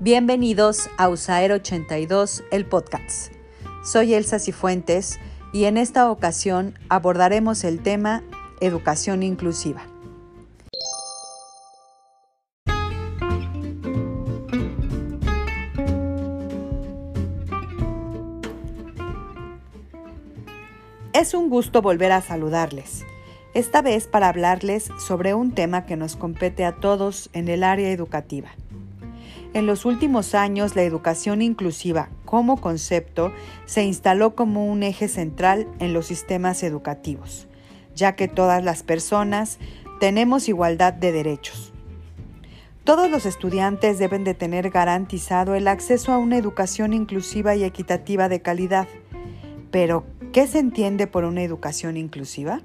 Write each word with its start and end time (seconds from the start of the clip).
Bienvenidos 0.00 0.88
a 0.96 1.08
USAER 1.08 1.50
82, 1.50 2.44
el 2.52 2.66
podcast. 2.66 3.32
Soy 3.82 4.14
Elsa 4.14 4.38
Cifuentes 4.38 5.18
y 5.52 5.64
en 5.64 5.76
esta 5.76 6.08
ocasión 6.08 6.78
abordaremos 6.88 7.64
el 7.64 7.82
tema 7.82 8.22
educación 8.60 9.24
inclusiva. 9.24 9.82
Es 21.12 21.34
un 21.34 21.50
gusto 21.50 21.82
volver 21.82 22.12
a 22.12 22.20
saludarles, 22.20 23.04
esta 23.52 23.82
vez 23.82 24.06
para 24.06 24.28
hablarles 24.28 24.90
sobre 25.04 25.34
un 25.34 25.50
tema 25.56 25.86
que 25.86 25.96
nos 25.96 26.14
compete 26.14 26.64
a 26.64 26.76
todos 26.76 27.30
en 27.32 27.48
el 27.48 27.64
área 27.64 27.90
educativa. 27.90 28.50
En 29.54 29.66
los 29.66 29.84
últimos 29.86 30.34
años, 30.34 30.76
la 30.76 30.82
educación 30.82 31.40
inclusiva 31.40 32.10
como 32.24 32.60
concepto 32.60 33.32
se 33.64 33.82
instaló 33.84 34.34
como 34.34 34.66
un 34.66 34.82
eje 34.82 35.08
central 35.08 35.66
en 35.78 35.94
los 35.94 36.06
sistemas 36.06 36.62
educativos, 36.62 37.48
ya 37.94 38.14
que 38.14 38.28
todas 38.28 38.62
las 38.62 38.82
personas 38.82 39.58
tenemos 40.00 40.48
igualdad 40.48 40.92
de 40.92 41.12
derechos. 41.12 41.72
Todos 42.84 43.10
los 43.10 43.26
estudiantes 43.26 43.98
deben 43.98 44.24
de 44.24 44.34
tener 44.34 44.70
garantizado 44.70 45.54
el 45.54 45.68
acceso 45.68 46.12
a 46.12 46.18
una 46.18 46.38
educación 46.38 46.92
inclusiva 46.92 47.54
y 47.54 47.64
equitativa 47.64 48.28
de 48.28 48.40
calidad. 48.40 48.88
Pero, 49.70 50.04
¿qué 50.32 50.46
se 50.46 50.58
entiende 50.58 51.06
por 51.06 51.24
una 51.24 51.42
educación 51.42 51.96
inclusiva? 51.96 52.60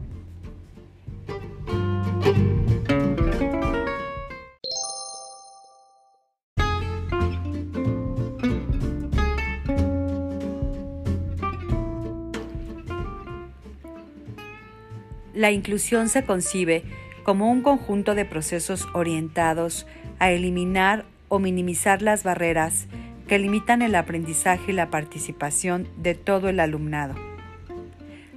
La 15.33 15.51
inclusión 15.51 16.09
se 16.09 16.23
concibe 16.23 16.83
como 17.23 17.49
un 17.49 17.61
conjunto 17.61 18.15
de 18.15 18.25
procesos 18.25 18.87
orientados 18.93 19.87
a 20.19 20.31
eliminar 20.31 21.05
o 21.27 21.39
minimizar 21.39 22.01
las 22.01 22.23
barreras 22.23 22.87
que 23.27 23.39
limitan 23.39 23.81
el 23.81 23.95
aprendizaje 23.95 24.71
y 24.71 24.75
la 24.75 24.89
participación 24.89 25.87
de 25.97 26.13
todo 26.13 26.49
el 26.49 26.59
alumnado. 26.59 27.15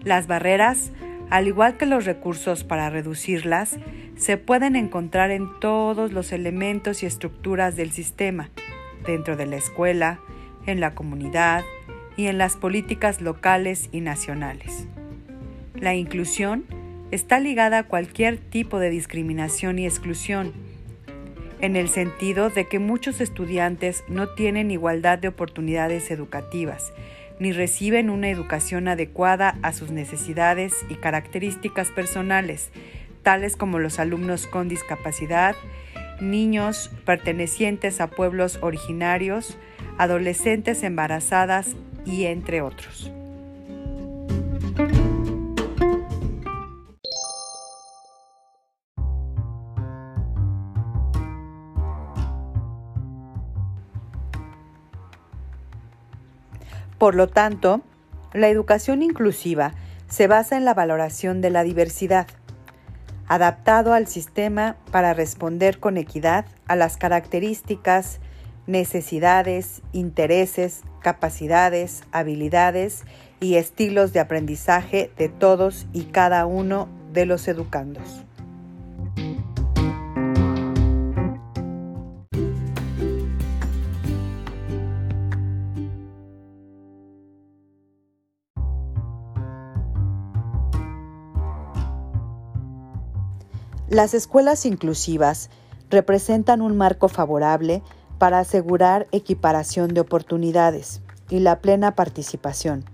Las 0.02 0.26
barreras, 0.26 0.92
al 1.28 1.48
igual 1.48 1.76
que 1.76 1.84
los 1.84 2.04
recursos 2.04 2.64
para 2.64 2.88
reducirlas, 2.88 3.76
se 4.16 4.38
pueden 4.38 4.76
encontrar 4.76 5.30
en 5.30 5.48
todos 5.60 6.12
los 6.12 6.32
elementos 6.32 7.02
y 7.02 7.06
estructuras 7.06 7.76
del 7.76 7.90
sistema, 7.90 8.50
dentro 9.04 9.36
de 9.36 9.46
la 9.46 9.56
escuela, 9.56 10.20
en 10.64 10.80
la 10.80 10.94
comunidad 10.94 11.64
y 12.16 12.28
en 12.28 12.38
las 12.38 12.56
políticas 12.56 13.20
locales 13.20 13.88
y 13.92 14.00
nacionales. 14.00 14.86
La 15.74 15.94
inclusión 15.94 16.64
está 17.10 17.40
ligada 17.40 17.78
a 17.78 17.82
cualquier 17.84 18.38
tipo 18.38 18.78
de 18.78 18.90
discriminación 18.90 19.78
y 19.78 19.86
exclusión, 19.86 20.52
en 21.60 21.76
el 21.76 21.88
sentido 21.88 22.50
de 22.50 22.68
que 22.68 22.78
muchos 22.78 23.20
estudiantes 23.20 24.04
no 24.08 24.28
tienen 24.28 24.70
igualdad 24.70 25.18
de 25.18 25.28
oportunidades 25.28 26.10
educativas, 26.10 26.92
ni 27.38 27.52
reciben 27.52 28.10
una 28.10 28.28
educación 28.28 28.88
adecuada 28.88 29.58
a 29.62 29.72
sus 29.72 29.90
necesidades 29.90 30.74
y 30.88 30.96
características 30.96 31.90
personales, 31.90 32.70
tales 33.22 33.56
como 33.56 33.78
los 33.78 33.98
alumnos 33.98 34.46
con 34.46 34.68
discapacidad, 34.68 35.56
niños 36.20 36.90
pertenecientes 37.04 38.00
a 38.00 38.08
pueblos 38.08 38.58
originarios, 38.62 39.58
adolescentes 39.98 40.82
embarazadas 40.82 41.76
y 42.04 42.24
entre 42.24 42.62
otros. 42.62 43.10
Por 56.98 57.14
lo 57.14 57.28
tanto, 57.28 57.82
la 58.32 58.48
educación 58.48 59.02
inclusiva 59.02 59.72
se 60.08 60.26
basa 60.26 60.56
en 60.56 60.64
la 60.64 60.74
valoración 60.74 61.40
de 61.40 61.50
la 61.50 61.62
diversidad, 61.62 62.26
adaptado 63.28 63.92
al 63.92 64.06
sistema 64.06 64.76
para 64.90 65.14
responder 65.14 65.78
con 65.78 65.96
equidad 65.96 66.46
a 66.66 66.76
las 66.76 66.96
características, 66.96 68.20
necesidades, 68.66 69.82
intereses, 69.92 70.82
capacidades, 71.00 72.02
habilidades 72.12 73.04
y 73.40 73.56
estilos 73.56 74.12
de 74.12 74.20
aprendizaje 74.20 75.10
de 75.16 75.28
todos 75.28 75.86
y 75.92 76.04
cada 76.04 76.46
uno 76.46 76.88
de 77.12 77.26
los 77.26 77.46
educandos. 77.48 78.25
Las 93.88 94.14
escuelas 94.14 94.66
inclusivas 94.66 95.48
representan 95.90 96.60
un 96.60 96.76
marco 96.76 97.08
favorable 97.08 97.84
para 98.18 98.40
asegurar 98.40 99.06
equiparación 99.12 99.94
de 99.94 100.00
oportunidades 100.00 101.02
y 101.30 101.38
la 101.38 101.60
plena 101.60 101.94
participación. 101.94 102.84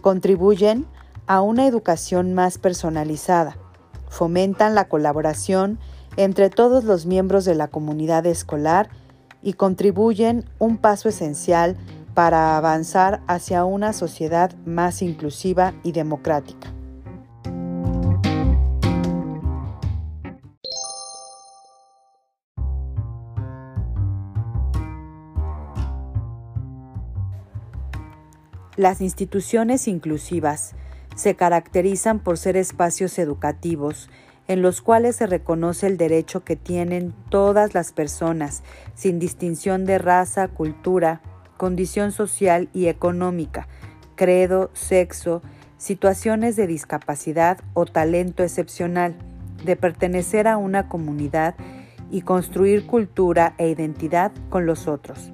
Contribuyen 0.00 0.86
a 1.26 1.42
una 1.42 1.66
educación 1.66 2.32
más 2.32 2.56
personalizada, 2.56 3.58
fomentan 4.08 4.74
la 4.74 4.88
colaboración 4.88 5.78
entre 6.16 6.48
todos 6.48 6.84
los 6.84 7.04
miembros 7.04 7.44
de 7.44 7.54
la 7.54 7.68
comunidad 7.68 8.24
escolar 8.24 8.88
y 9.42 9.52
contribuyen 9.52 10.48
un 10.58 10.78
paso 10.78 11.10
esencial 11.10 11.76
para 12.14 12.56
avanzar 12.56 13.20
hacia 13.26 13.66
una 13.66 13.92
sociedad 13.92 14.54
más 14.64 15.02
inclusiva 15.02 15.74
y 15.82 15.92
democrática. 15.92 16.75
Las 28.76 29.00
instituciones 29.00 29.88
inclusivas 29.88 30.74
se 31.14 31.34
caracterizan 31.34 32.18
por 32.18 32.36
ser 32.36 32.58
espacios 32.58 33.18
educativos 33.18 34.10
en 34.48 34.60
los 34.60 34.82
cuales 34.82 35.16
se 35.16 35.26
reconoce 35.26 35.86
el 35.86 35.96
derecho 35.96 36.44
que 36.44 36.56
tienen 36.56 37.14
todas 37.30 37.74
las 37.74 37.92
personas, 37.92 38.62
sin 38.94 39.18
distinción 39.18 39.86
de 39.86 39.98
raza, 39.98 40.48
cultura, 40.48 41.22
condición 41.56 42.12
social 42.12 42.68
y 42.74 42.86
económica, 42.86 43.66
credo, 44.14 44.70
sexo, 44.74 45.42
situaciones 45.78 46.54
de 46.54 46.66
discapacidad 46.66 47.58
o 47.72 47.86
talento 47.86 48.42
excepcional, 48.42 49.16
de 49.64 49.74
pertenecer 49.76 50.46
a 50.46 50.58
una 50.58 50.88
comunidad 50.88 51.54
y 52.10 52.20
construir 52.20 52.86
cultura 52.86 53.54
e 53.56 53.68
identidad 53.68 54.32
con 54.50 54.66
los 54.66 54.86
otros. 54.86 55.32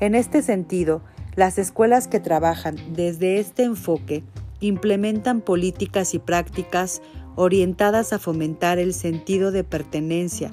En 0.00 0.14
este 0.14 0.42
sentido, 0.42 1.02
las 1.36 1.58
escuelas 1.58 2.08
que 2.08 2.20
trabajan 2.20 2.76
desde 2.92 3.38
este 3.38 3.62
enfoque 3.62 4.22
implementan 4.60 5.40
políticas 5.40 6.14
y 6.14 6.18
prácticas 6.18 7.02
orientadas 7.36 8.12
a 8.12 8.18
fomentar 8.18 8.78
el 8.78 8.92
sentido 8.92 9.52
de 9.52 9.64
pertenencia, 9.64 10.50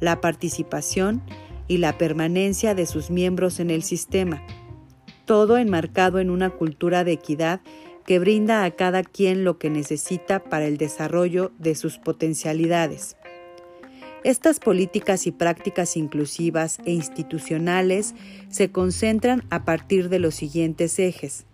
la 0.00 0.20
participación 0.20 1.22
y 1.68 1.78
la 1.78 1.98
permanencia 1.98 2.74
de 2.74 2.86
sus 2.86 3.10
miembros 3.10 3.60
en 3.60 3.70
el 3.70 3.82
sistema, 3.82 4.42
todo 5.24 5.58
enmarcado 5.58 6.18
en 6.18 6.30
una 6.30 6.50
cultura 6.50 7.04
de 7.04 7.12
equidad 7.12 7.60
que 8.06 8.18
brinda 8.18 8.64
a 8.64 8.70
cada 8.70 9.04
quien 9.04 9.44
lo 9.44 9.58
que 9.58 9.70
necesita 9.70 10.42
para 10.42 10.66
el 10.66 10.78
desarrollo 10.78 11.52
de 11.58 11.74
sus 11.74 11.98
potencialidades. 11.98 13.16
Estas 14.22 14.60
políticas 14.60 15.26
y 15.26 15.32
prácticas 15.32 15.96
inclusivas 15.96 16.78
e 16.84 16.92
institucionales 16.92 18.14
se 18.50 18.70
concentran 18.70 19.44
a 19.48 19.64
partir 19.64 20.10
de 20.10 20.18
los 20.18 20.34
siguientes 20.34 20.98
ejes. 20.98 21.46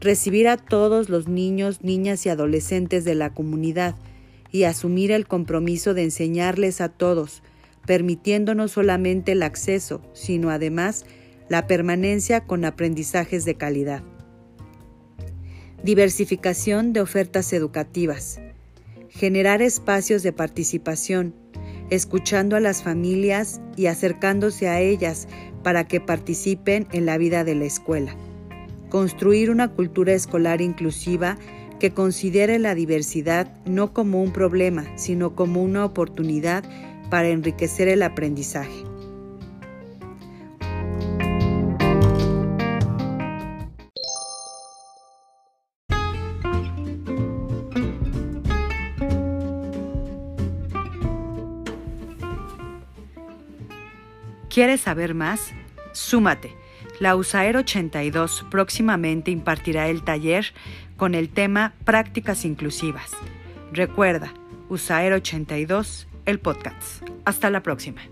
Recibir 0.00 0.48
a 0.48 0.56
todos 0.56 1.10
los 1.10 1.28
niños, 1.28 1.82
niñas 1.82 2.24
y 2.24 2.30
adolescentes 2.30 3.04
de 3.04 3.14
la 3.14 3.34
comunidad 3.34 3.96
y 4.50 4.64
asumir 4.64 5.12
el 5.12 5.26
compromiso 5.26 5.92
de 5.92 6.04
enseñarles 6.04 6.80
a 6.80 6.88
todos, 6.88 7.42
permitiendo 7.86 8.54
no 8.54 8.66
solamente 8.66 9.32
el 9.32 9.42
acceso, 9.42 10.00
sino 10.14 10.48
además 10.48 11.04
la 11.50 11.66
permanencia 11.66 12.46
con 12.46 12.64
aprendizajes 12.64 13.44
de 13.44 13.56
calidad. 13.56 14.02
Diversificación 15.82 16.94
de 16.94 17.02
ofertas 17.02 17.52
educativas. 17.52 18.40
Generar 19.10 19.60
espacios 19.60 20.22
de 20.22 20.32
participación, 20.32 21.34
escuchando 21.90 22.56
a 22.56 22.60
las 22.60 22.82
familias 22.82 23.60
y 23.76 23.86
acercándose 23.86 24.68
a 24.68 24.80
ellas 24.80 25.28
para 25.62 25.84
que 25.84 26.00
participen 26.00 26.86
en 26.92 27.06
la 27.06 27.18
vida 27.18 27.44
de 27.44 27.54
la 27.54 27.64
escuela. 27.64 28.14
Construir 28.88 29.50
una 29.50 29.68
cultura 29.68 30.12
escolar 30.12 30.60
inclusiva 30.60 31.38
que 31.78 31.90
considere 31.90 32.58
la 32.58 32.74
diversidad 32.74 33.52
no 33.64 33.92
como 33.92 34.22
un 34.22 34.32
problema, 34.32 34.86
sino 34.96 35.34
como 35.34 35.62
una 35.62 35.84
oportunidad 35.84 36.64
para 37.10 37.28
enriquecer 37.28 37.88
el 37.88 38.02
aprendizaje. 38.02 38.91
¿Quieres 54.52 54.82
saber 54.82 55.14
más? 55.14 55.54
Súmate. 55.92 56.54
La 57.00 57.16
USAER 57.16 57.56
82 57.56 58.44
próximamente 58.50 59.30
impartirá 59.30 59.88
el 59.88 60.02
taller 60.02 60.52
con 60.98 61.14
el 61.14 61.30
tema 61.30 61.72
Prácticas 61.86 62.44
Inclusivas. 62.44 63.12
Recuerda, 63.72 64.34
USAER 64.68 65.14
82, 65.14 66.06
el 66.26 66.38
podcast. 66.38 67.02
Hasta 67.24 67.48
la 67.48 67.62
próxima. 67.62 68.02